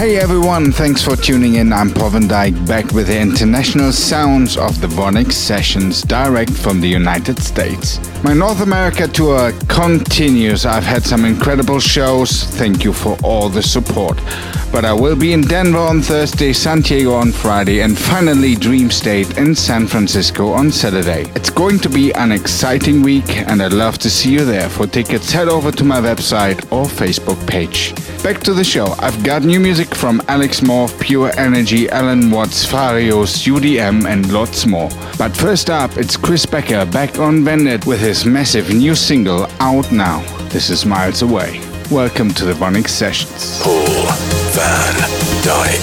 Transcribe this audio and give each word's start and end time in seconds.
Hey 0.00 0.16
everyone, 0.16 0.72
thanks 0.72 1.02
for 1.02 1.14
tuning 1.14 1.56
in. 1.56 1.74
I'm 1.74 1.90
Paul 1.90 2.08
van 2.08 2.22
Dyk 2.22 2.66
back 2.66 2.90
with 2.92 3.08
the 3.08 3.20
international 3.20 3.92
sounds 3.92 4.56
of 4.56 4.80
the 4.80 4.86
VONYC 4.86 5.30
Sessions 5.30 6.00
direct 6.00 6.52
from 6.52 6.80
the 6.80 6.88
United 6.88 7.38
States. 7.38 8.00
My 8.24 8.32
North 8.32 8.62
America 8.62 9.06
tour 9.06 9.52
continues. 9.68 10.64
I've 10.64 10.84
had 10.84 11.02
some 11.02 11.26
incredible 11.26 11.80
shows. 11.80 12.44
Thank 12.44 12.82
you 12.82 12.94
for 12.94 13.18
all 13.22 13.50
the 13.50 13.62
support. 13.62 14.16
But 14.72 14.86
I 14.86 14.94
will 14.94 15.16
be 15.16 15.34
in 15.34 15.42
Denver 15.42 15.76
on 15.76 16.00
Thursday, 16.00 16.54
San 16.54 16.80
Diego 16.80 17.12
on 17.12 17.30
Friday, 17.30 17.82
and 17.82 17.98
finally 17.98 18.54
Dreamstate 18.54 19.36
in 19.36 19.54
San 19.54 19.86
Francisco 19.86 20.50
on 20.50 20.72
Saturday. 20.72 21.30
It's 21.34 21.50
going 21.50 21.78
to 21.80 21.90
be 21.90 22.10
an 22.14 22.32
exciting 22.32 23.02
week, 23.02 23.36
and 23.36 23.60
I'd 23.60 23.74
love 23.74 23.98
to 23.98 24.08
see 24.08 24.32
you 24.32 24.46
there. 24.46 24.70
For 24.70 24.86
tickets, 24.86 25.30
head 25.30 25.48
over 25.48 25.70
to 25.70 25.84
my 25.84 26.00
website 26.00 26.64
or 26.72 26.86
Facebook 26.86 27.46
page. 27.46 27.92
Back 28.22 28.40
to 28.40 28.52
the 28.52 28.62
show. 28.62 28.94
I've 28.98 29.24
got 29.24 29.44
new 29.44 29.58
music 29.58 29.94
from 29.94 30.20
Alex 30.28 30.60
Morph, 30.60 31.00
Pure 31.00 31.32
Energy, 31.38 31.88
Allen 31.88 32.30
Watts, 32.30 32.66
Farios, 32.66 33.46
UDM, 33.48 34.04
and 34.04 34.30
lots 34.30 34.66
more. 34.66 34.90
But 35.16 35.34
first 35.34 35.70
up, 35.70 35.96
it's 35.96 36.18
Chris 36.18 36.44
Becker 36.44 36.84
back 36.84 37.18
on 37.18 37.42
Vandit 37.42 37.86
with 37.86 37.98
his 37.98 38.26
massive 38.26 38.68
new 38.74 38.94
single 38.94 39.46
out 39.58 39.90
now. 39.90 40.20
This 40.50 40.68
is 40.68 40.84
Miles 40.84 41.22
Away. 41.22 41.60
Welcome 41.90 42.28
to 42.34 42.44
the 42.44 42.52
VONYC 42.52 42.88
Sessions. 42.88 43.58
Paul 43.62 43.86
van 44.52 44.94
Dyk. 45.42 45.80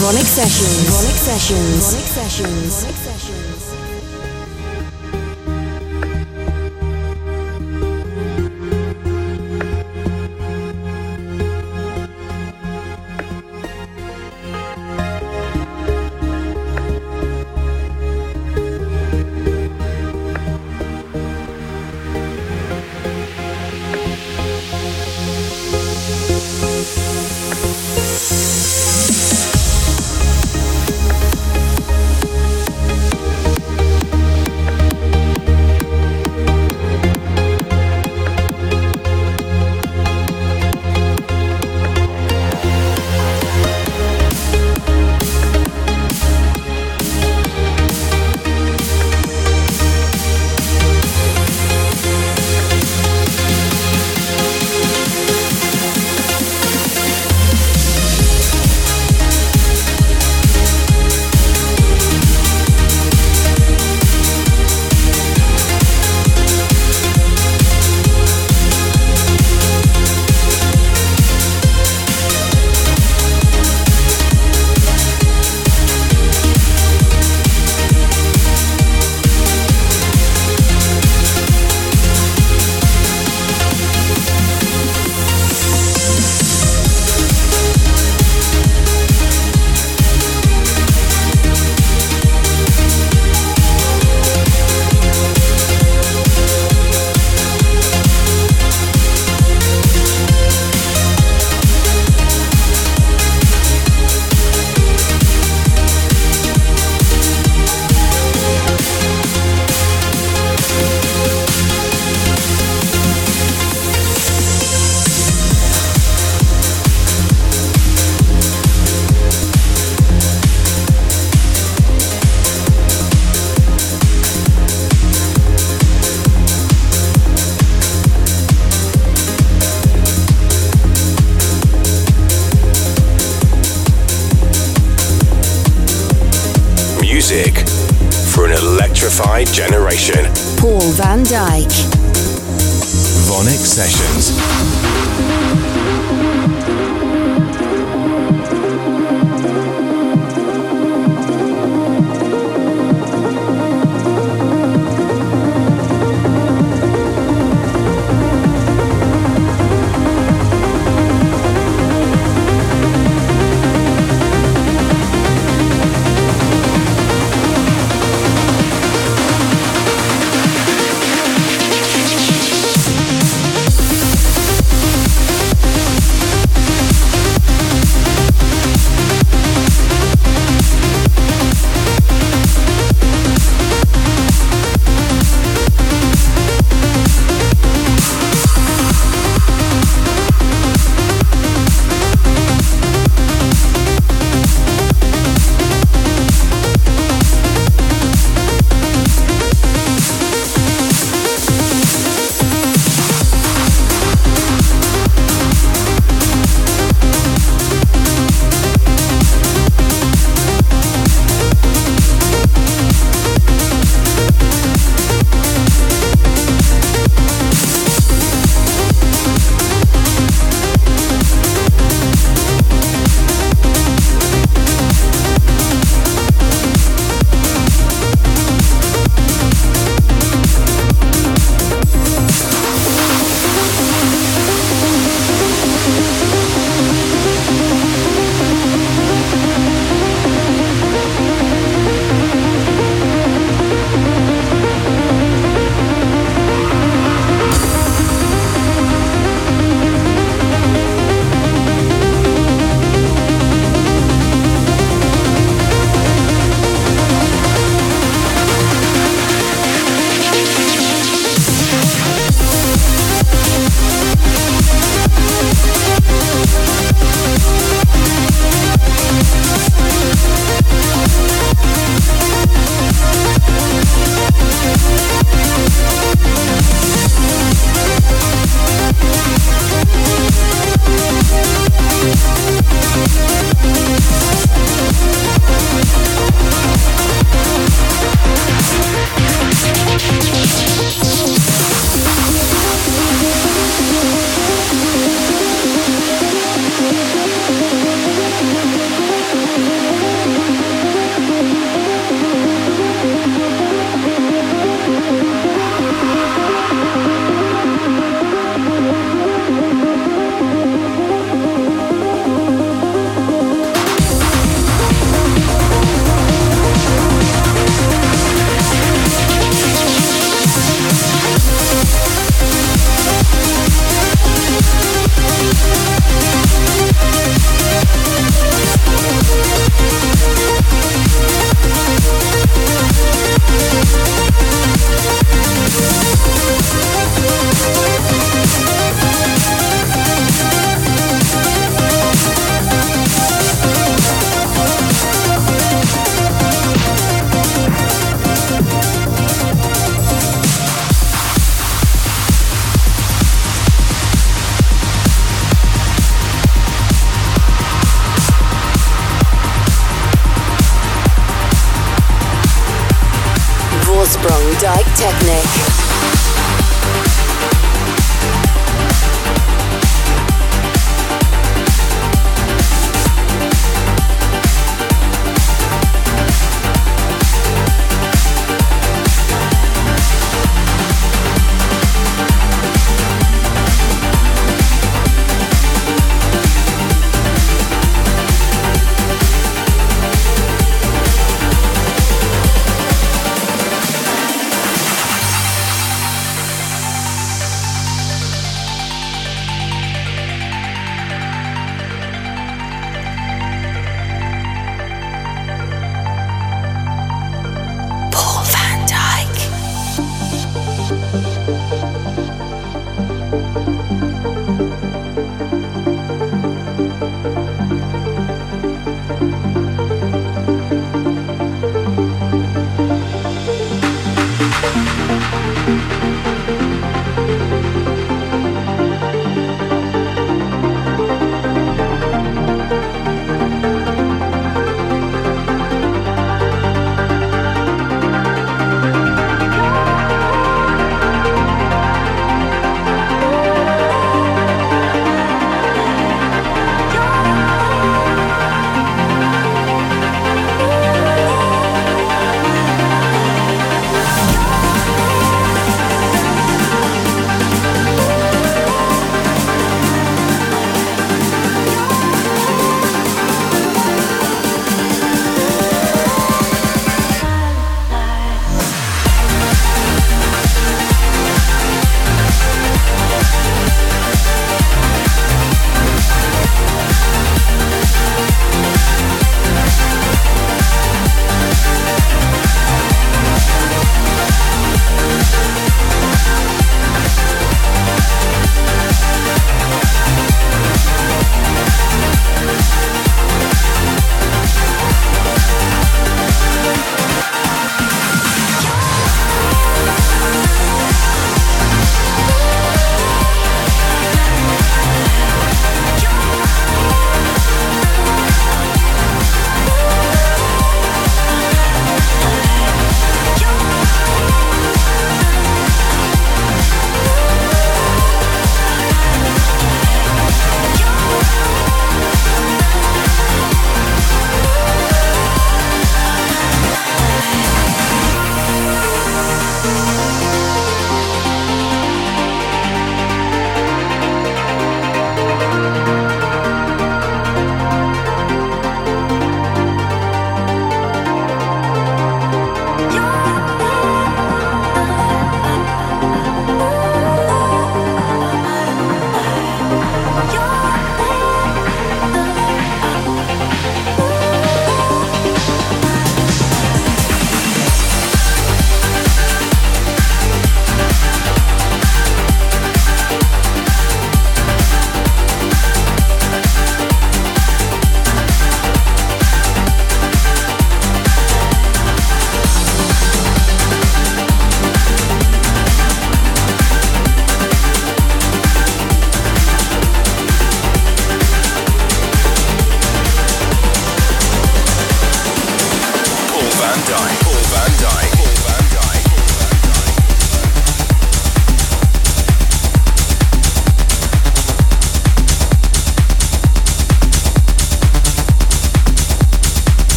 VONYC 0.00 0.26
Sessions. 0.26 0.88
VONYC 0.90 1.16
Sessions. 1.24 1.94
VONYC 1.94 2.06
Sessions. 2.08 2.74
VONYC 2.74 2.82
Sessions. 2.82 3.05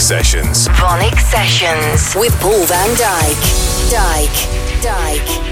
Sessions. 0.00 0.68
VONYC 0.68 1.18
Sessions 1.18 2.14
with 2.14 2.38
Paul 2.40 2.64
van 2.66 2.88
Dyk. 2.96 3.38
Dyk. 3.90 4.82
Dyk. 4.82 5.47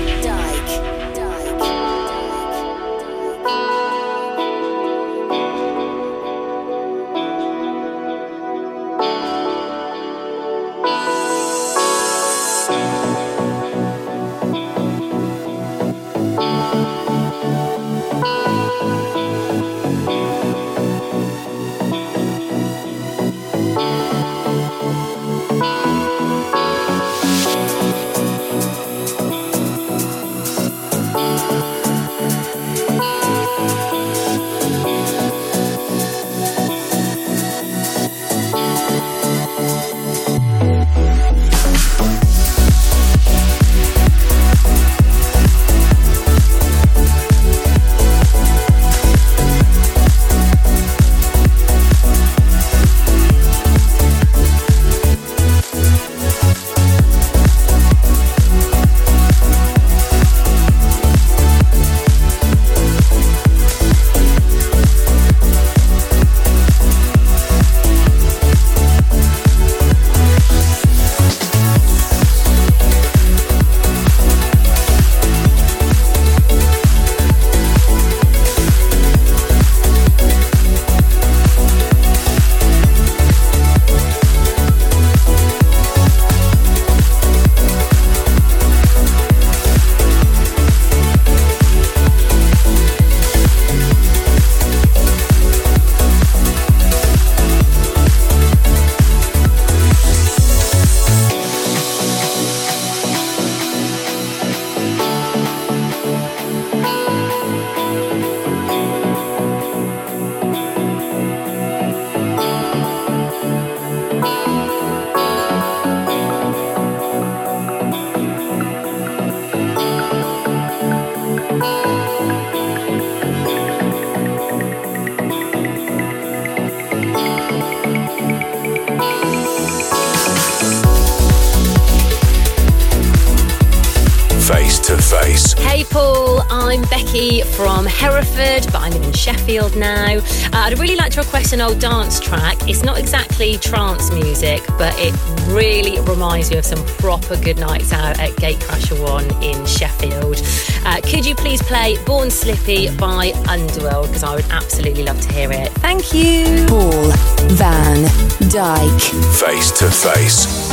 Live 139.57 139.75
in 139.75 139.81
Sheffield 139.81 139.81
now. 139.81 140.17
Uh, 140.53 140.65
I'd 140.65 140.79
really 140.79 140.97
like 140.97 141.13
to 141.13 141.21
request 141.21 141.53
an 141.53 141.61
old 141.61 141.79
dance 141.79 142.21
track. 142.21 142.57
It's 142.69 142.83
not 142.83 142.99
exactly 142.99 143.57
trance 143.59 144.13
music, 144.13 144.63
but 144.79 144.95
it 144.99 145.15
really 145.49 146.01
reminds 146.01 146.51
me 146.51 146.59
of 146.59 146.65
some 146.65 146.85
proper 146.99 147.37
good 147.37 147.59
nights 147.59 147.93
out 147.93 148.19
at 148.19 148.31
Gatecrasher 148.33 149.01
One 149.03 149.25
in 149.43 149.65
Sheffield. 149.67 150.43
Uh, 150.85 151.01
could 151.03 151.25
you 151.25 151.35
please 151.35 151.63
play 151.63 151.97
Born 152.05 152.31
Slippy 152.31 152.95
by 152.97 153.33
Underworld? 153.49 154.09
Because 154.09 154.25
I 154.25 154.35
would 154.35 154.47
absolutely 154.51 155.05
love 155.05 155.21
to 155.21 155.33
hear 155.33 155.51
it. 155.53 155.73
Thank 155.75 156.13
you. 156.13 156.67
Paul 156.67 157.11
van 157.57 158.05
Dyk. 158.49 159.39
Face 159.39 159.71
to 159.79 159.91
Face. 159.91 160.66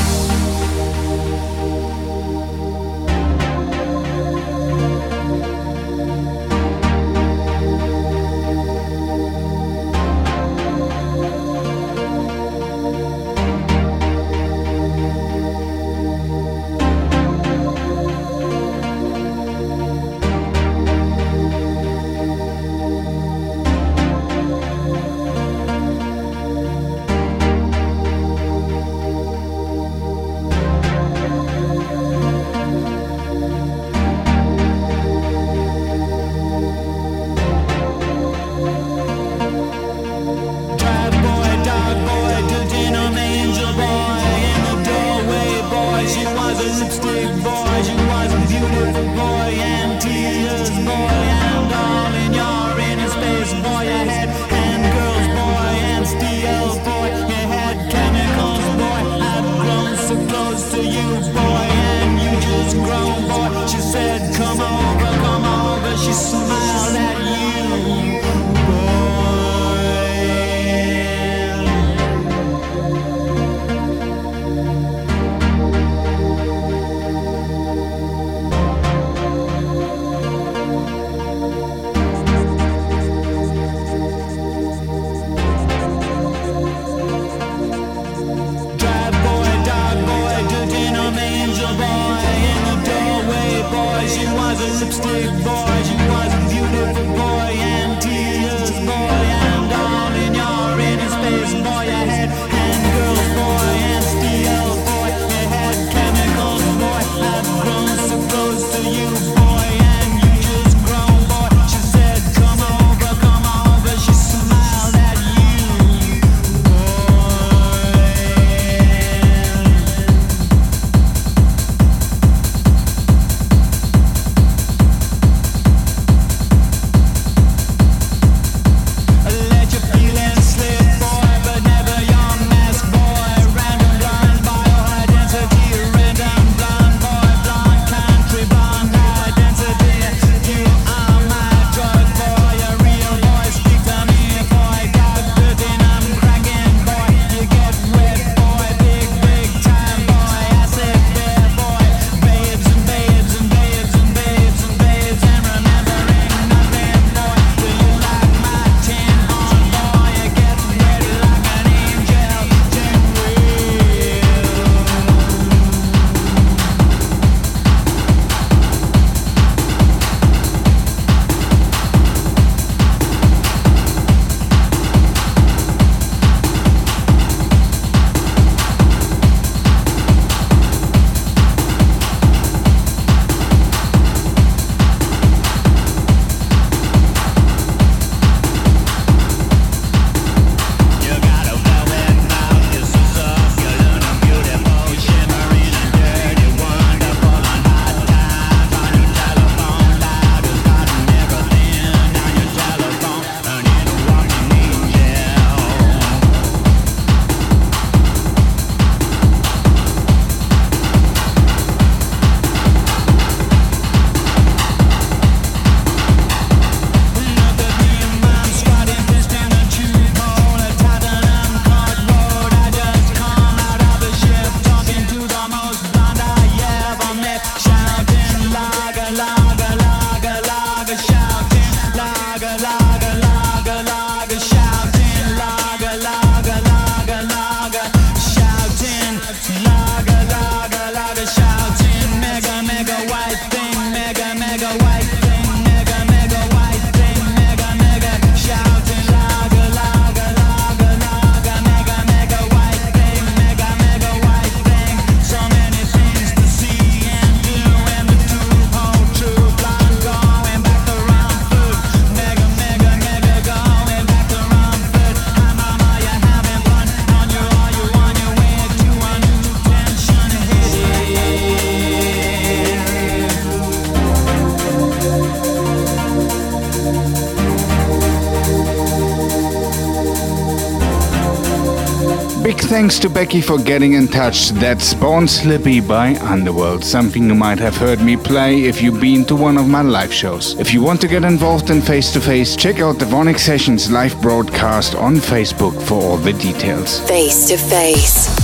Thanks 282.94 283.02
to 283.02 283.10
Becky 283.10 283.42
for 283.42 283.58
getting 283.58 283.94
in 283.94 284.08
touch. 284.08 284.50
That's 284.50 284.94
Born 284.94 285.28
Slippy 285.28 285.80
by 285.80 286.14
Underworld, 286.18 286.84
something 286.84 287.28
you 287.28 287.34
might 287.34 287.58
have 287.58 287.76
heard 287.76 288.00
me 288.00 288.16
play 288.16 288.66
if 288.66 288.84
you've 288.84 289.02
been 289.02 289.26
to 289.26 289.36
one 289.36 289.58
of 289.58 289.68
my 289.68 289.82
live 289.82 290.14
shows. 290.14 290.54
If 290.60 290.76
you 290.76 290.84
want 290.84 291.02
to 291.02 291.08
get 291.08 291.24
involved 291.24 291.72
in 291.72 291.82
face 291.82 292.14
to 292.14 292.22
face, 292.22 292.56
check 292.56 292.80
out 292.82 293.00
the 293.00 293.06
VONYC 293.06 293.40
Sessions 293.40 293.90
live 293.90 294.22
broadcast 294.22 294.94
on 294.94 295.16
Facebook 295.16 295.82
for 295.82 295.96
all 296.04 296.18
the 296.18 296.34
details. 296.34 297.00
Face 297.08 297.48
to 297.48 297.58
face. 297.58 298.43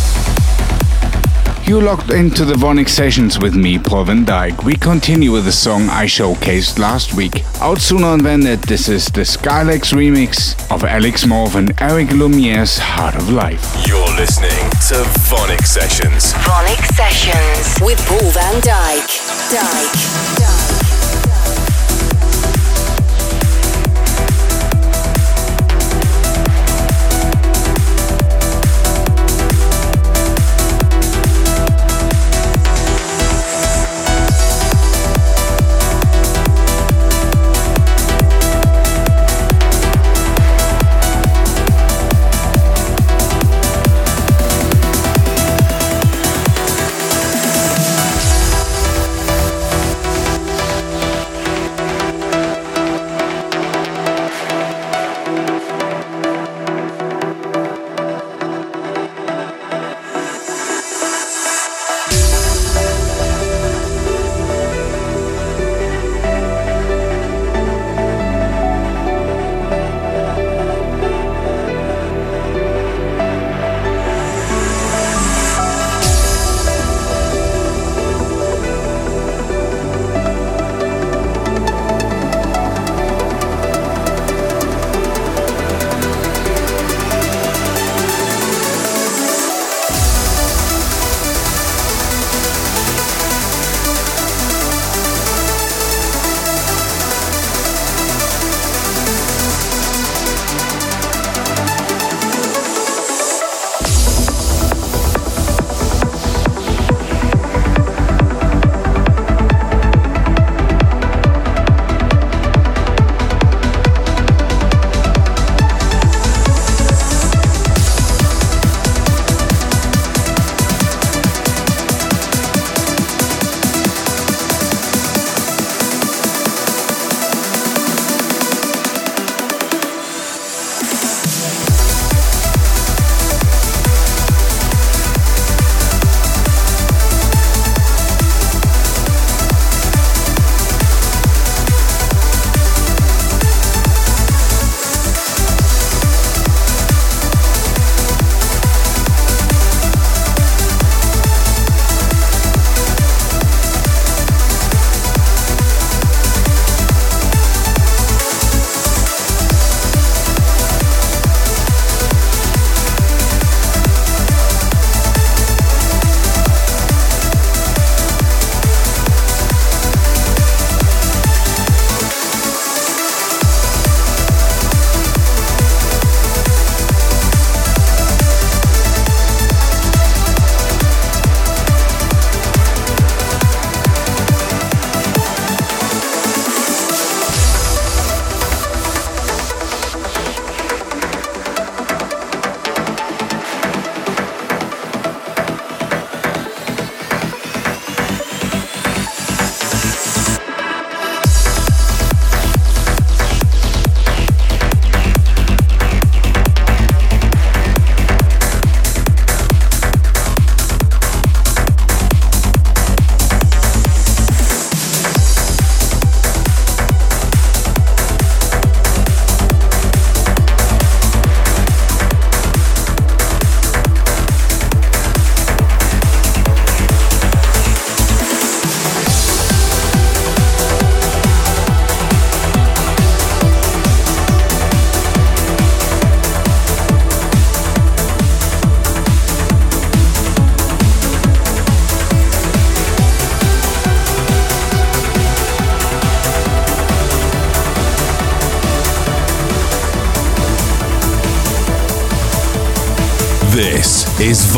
You 1.70 1.80
locked 1.80 2.10
into 2.10 2.46
the 2.46 2.56
VONYC 2.56 2.90
sessions 2.90 3.38
with 3.38 3.54
me, 3.54 3.78
Paul 3.78 4.06
van 4.06 4.26
Dyk. 4.26 4.64
We 4.64 4.74
continue 4.74 5.32
with 5.32 5.46
the 5.46 5.52
song 5.52 5.88
I 5.88 6.06
showcased 6.06 6.80
last 6.80 7.14
week. 7.14 7.44
Out 7.62 7.78
sooner 7.78 8.18
than 8.18 8.40
that, 8.40 8.64
this 8.64 8.90
is 8.90 9.06
the 9.06 9.22
Skrillex 9.22 9.94
remix 9.94 10.58
of 10.72 10.84
Alex 10.84 11.26
Morph 11.26 11.54
and 11.54 11.80
Eric 11.80 12.08
Lumiere's 12.08 12.80
Heart 12.80 13.18
of 13.18 13.30
Life. 13.30 13.86
You're 13.86 14.16
listening 14.16 14.50
to 14.90 15.06
VONYC 15.30 15.64
Sessions. 15.64 16.34
VONYC 16.42 16.84
Sessions 16.96 17.80
with 17.86 18.04
Paul 18.08 18.32
van 18.32 18.60
Dyk. 18.62 19.06
Dyk. 19.52 20.40
Dyk. 20.40 20.59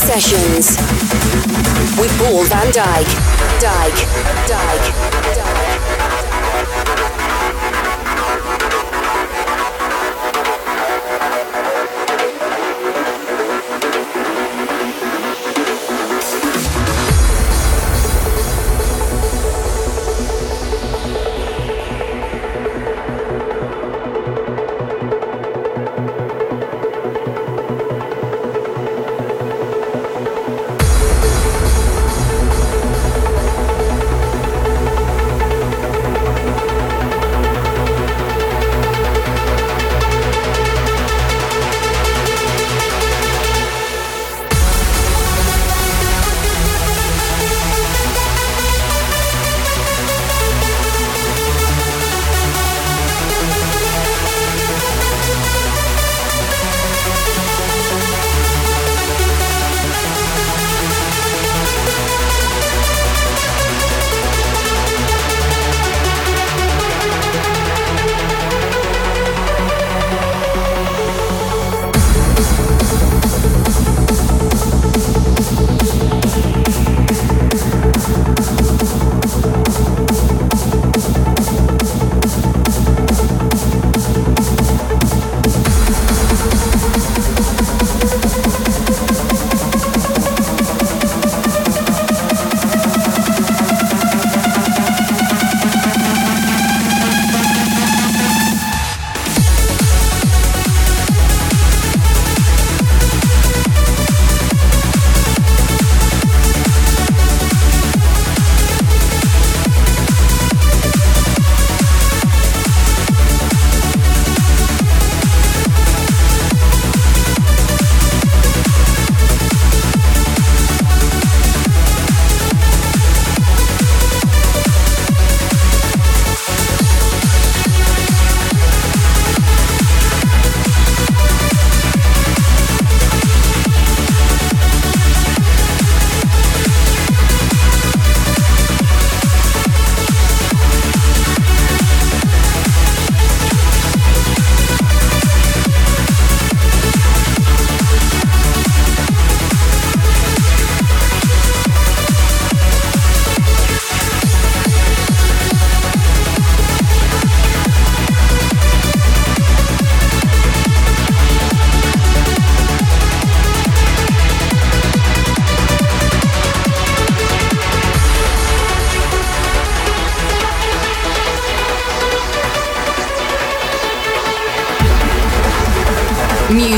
Sessions 0.00 0.76
with 2.00 2.10
Paul 2.18 2.44
van 2.44 2.72
Dyk. 2.72 3.06
Dyke, 3.60 3.60
Dyke, 3.60 4.29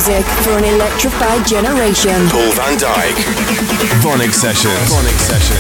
Music 0.04 0.26
for 0.42 0.58
an 0.58 0.64
electrified 0.64 1.46
generation. 1.46 2.28
Paul 2.28 2.50
van 2.54 2.76
Dyk. 2.76 3.14
VONYC 4.02 4.34
Sessions. 4.34 4.90
VONYC 4.90 5.18
Sessions. 5.20 5.51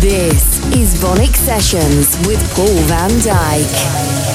This 0.00 0.58
is 0.74 0.94
VONYC 0.94 1.36
Sessions 1.36 2.16
with 2.26 2.40
Paul 2.54 2.74
van 2.88 3.10
Dyk. 3.20 4.29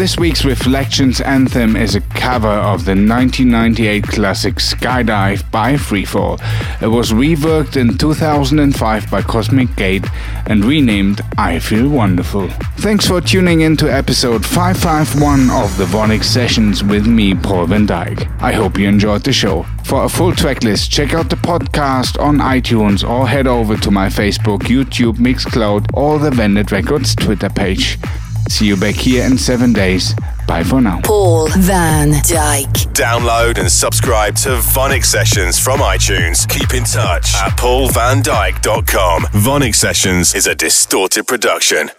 This 0.00 0.16
week's 0.16 0.46
Reflections 0.46 1.20
anthem 1.20 1.76
is 1.76 1.94
a 1.94 2.00
cover 2.00 2.48
of 2.48 2.86
the 2.86 2.92
1998 2.92 4.04
classic 4.04 4.54
Skydive 4.54 5.50
by 5.50 5.74
Freefall. 5.74 6.40
It 6.80 6.86
was 6.86 7.12
reworked 7.12 7.76
in 7.76 7.98
2005 7.98 9.10
by 9.10 9.20
Cosmic 9.20 9.76
Gate 9.76 10.06
and 10.46 10.64
renamed 10.64 11.20
I 11.36 11.58
Feel 11.58 11.86
Wonderful. 11.90 12.48
Thanks 12.78 13.06
for 13.06 13.20
tuning 13.20 13.60
in 13.60 13.76
to 13.76 13.92
episode 13.92 14.42
551 14.46 15.50
of 15.50 15.76
the 15.76 15.84
VONYC 15.84 16.24
Sessions 16.24 16.82
with 16.82 17.06
me, 17.06 17.34
Paul 17.34 17.66
van 17.66 17.86
Dyk. 17.86 18.26
I 18.40 18.52
hope 18.52 18.78
you 18.78 18.88
enjoyed 18.88 19.24
the 19.24 19.34
show. 19.34 19.66
For 19.84 20.04
a 20.04 20.08
full 20.08 20.34
track 20.34 20.64
list, 20.64 20.90
check 20.90 21.12
out 21.12 21.28
the 21.28 21.36
podcast 21.36 22.18
on 22.18 22.38
iTunes 22.38 23.06
or 23.06 23.28
head 23.28 23.46
over 23.46 23.76
to 23.76 23.90
my 23.90 24.06
Facebook, 24.06 24.60
YouTube, 24.60 25.16
Mixcloud, 25.16 25.90
or 25.92 26.18
the 26.18 26.30
Vandit 26.30 26.72
Records 26.72 27.14
Twitter 27.14 27.50
page. 27.50 27.98
See 28.50 28.66
you 28.66 28.76
back 28.76 28.96
here 28.96 29.24
in 29.24 29.38
seven 29.38 29.72
days. 29.72 30.12
Bye 30.48 30.64
for 30.64 30.80
now. 30.80 31.00
Paul 31.02 31.48
van 31.58 32.10
Dyk. 32.10 32.66
Download 32.92 33.58
and 33.58 33.70
subscribe 33.70 34.34
to 34.38 34.48
VONYC 34.58 35.04
Sessions 35.04 35.56
from 35.56 35.78
iTunes. 35.78 36.48
Keep 36.48 36.74
in 36.74 36.82
touch 36.82 37.36
at 37.36 37.56
paulvandyk.com. 37.56 39.22
VONYC 39.22 39.74
Sessions 39.76 40.34
is 40.34 40.48
a 40.48 40.54
distorted 40.56 41.28
production. 41.28 41.90